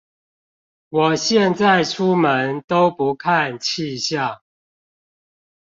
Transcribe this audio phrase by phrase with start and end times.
[0.89, 4.41] 我現在出門都不看氣象